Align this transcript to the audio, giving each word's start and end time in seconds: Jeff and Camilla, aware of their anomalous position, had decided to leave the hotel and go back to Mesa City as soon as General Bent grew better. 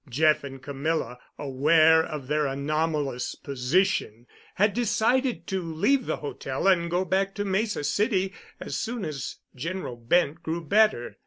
Jeff 0.09 0.43
and 0.43 0.63
Camilla, 0.63 1.19
aware 1.37 2.03
of 2.03 2.25
their 2.25 2.47
anomalous 2.47 3.35
position, 3.35 4.25
had 4.55 4.73
decided 4.73 5.45
to 5.45 5.61
leave 5.61 6.07
the 6.07 6.15
hotel 6.17 6.65
and 6.67 6.89
go 6.89 7.05
back 7.05 7.35
to 7.35 7.45
Mesa 7.45 7.83
City 7.83 8.33
as 8.59 8.75
soon 8.75 9.05
as 9.05 9.35
General 9.53 9.95
Bent 9.95 10.41
grew 10.41 10.65
better. 10.65 11.19